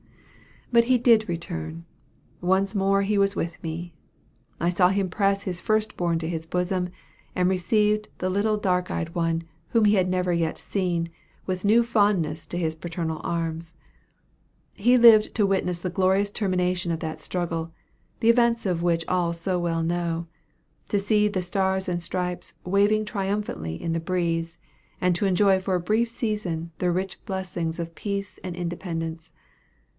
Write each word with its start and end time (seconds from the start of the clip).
"But 0.71 0.85
he 0.85 0.97
did 0.97 1.29
return. 1.29 1.85
Once 2.39 2.73
more 2.73 3.01
he 3.03 3.17
was 3.19 3.35
with 3.35 3.61
me. 3.61 3.93
I 4.59 4.69
saw 4.69 4.87
him 4.89 5.09
press 5.09 5.43
his 5.43 5.59
first 5.61 5.95
born 5.95 6.17
to 6.19 6.29
his 6.29 6.47
bosom, 6.47 6.89
and 7.35 7.49
receive 7.49 8.05
the 8.17 8.29
little 8.29 8.57
dark 8.57 8.89
eyed 8.89 9.13
one, 9.13 9.43
whom 9.71 9.85
he 9.85 9.95
had 9.95 10.09
never 10.09 10.33
yet 10.33 10.57
seen, 10.57 11.09
with 11.45 11.65
new 11.65 11.83
fondness 11.83 12.47
to 12.47 12.57
his 12.57 12.73
paternal 12.73 13.19
arms. 13.23 13.75
He 14.75 14.97
lived 14.97 15.35
to 15.35 15.45
witness 15.45 15.81
the 15.81 15.89
glorious 15.91 16.31
termination 16.31 16.91
of 16.91 17.01
that 17.01 17.21
struggle, 17.21 17.73
the 18.21 18.29
events 18.29 18.65
of 18.65 18.81
which 18.81 19.05
all 19.09 19.33
so 19.33 19.59
well 19.59 19.83
know; 19.83 20.25
to 20.89 20.97
see 20.97 21.27
the 21.27 21.41
'stars 21.43 21.87
and 21.89 22.01
stripes' 22.01 22.53
waving 22.65 23.03
triumphantly 23.05 23.75
in 23.79 23.91
the 23.91 23.99
breeze, 23.99 24.57
and 25.01 25.13
to 25.15 25.25
enjoy 25.27 25.59
for 25.59 25.75
a 25.75 25.81
brief 25.81 26.09
season 26.09 26.71
the 26.79 26.91
rich 26.91 27.23
blessings 27.25 27.77
of 27.77 27.93
peace 27.93 28.39
and 28.41 28.55
independence. 28.55 29.31